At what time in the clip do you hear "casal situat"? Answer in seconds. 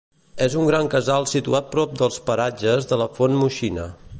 0.93-1.69